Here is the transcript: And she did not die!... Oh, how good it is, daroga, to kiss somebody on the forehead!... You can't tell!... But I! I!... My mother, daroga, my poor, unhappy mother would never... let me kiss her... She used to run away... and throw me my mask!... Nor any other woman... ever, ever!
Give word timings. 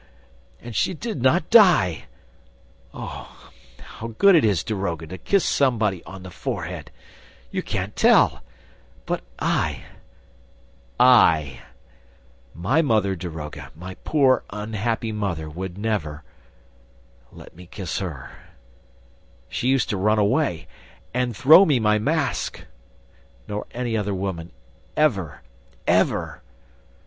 And 0.63 0.75
she 0.75 0.95
did 0.95 1.21
not 1.21 1.51
die!... 1.51 2.05
Oh, 2.91 3.51
how 3.79 4.07
good 4.17 4.33
it 4.33 4.43
is, 4.43 4.63
daroga, 4.63 5.05
to 5.05 5.17
kiss 5.19 5.45
somebody 5.45 6.03
on 6.05 6.23
the 6.23 6.31
forehead!... 6.31 6.89
You 7.51 7.61
can't 7.61 7.95
tell!... 7.95 8.41
But 9.05 9.21
I! 9.37 9.83
I!... 10.99 11.59
My 12.55 12.81
mother, 12.81 13.15
daroga, 13.15 13.69
my 13.75 13.93
poor, 14.03 14.43
unhappy 14.49 15.11
mother 15.11 15.47
would 15.47 15.77
never... 15.77 16.23
let 17.31 17.55
me 17.55 17.67
kiss 17.67 17.99
her... 17.99 18.31
She 19.49 19.67
used 19.67 19.87
to 19.89 19.97
run 19.97 20.17
away... 20.17 20.65
and 21.13 21.37
throw 21.37 21.63
me 21.63 21.79
my 21.79 21.99
mask!... 21.99 22.63
Nor 23.47 23.67
any 23.69 23.95
other 23.95 24.15
woman... 24.15 24.51
ever, 24.97 25.43
ever! 25.85 26.41